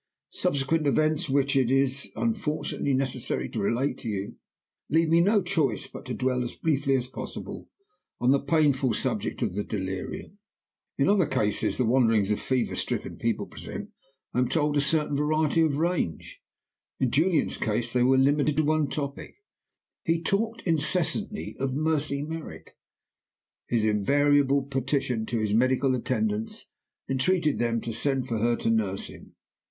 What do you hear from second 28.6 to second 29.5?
nurse him.